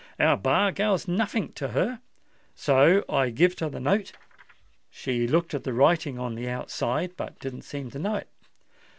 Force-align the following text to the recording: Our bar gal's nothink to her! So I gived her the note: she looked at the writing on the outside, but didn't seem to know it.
Our 0.19 0.35
bar 0.35 0.71
gal's 0.71 1.07
nothink 1.07 1.53
to 1.57 1.67
her! 1.67 2.01
So 2.55 3.03
I 3.07 3.29
gived 3.29 3.59
her 3.59 3.69
the 3.69 3.79
note: 3.79 4.13
she 4.89 5.27
looked 5.27 5.53
at 5.53 5.63
the 5.63 5.73
writing 5.73 6.17
on 6.17 6.33
the 6.33 6.49
outside, 6.49 7.15
but 7.15 7.37
didn't 7.37 7.61
seem 7.61 7.91
to 7.91 7.99
know 7.99 8.15
it. 8.15 8.27